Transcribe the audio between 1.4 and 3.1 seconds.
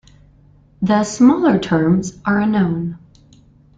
terms" are unknown.